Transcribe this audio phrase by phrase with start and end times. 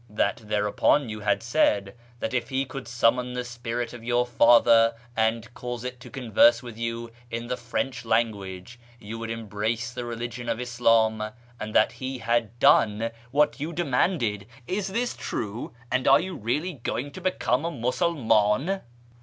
[0.09, 4.95] That thereupon you had said that if he could summon the spirit of your father
[5.15, 10.03] and cause it to converse with you in the French language, you would embrace the
[10.03, 11.21] religion of Islam;
[11.59, 14.47] and that he had done "what you demanded.
[14.65, 15.71] Is this true?
[15.91, 18.81] and are you really going to become a Musulniiin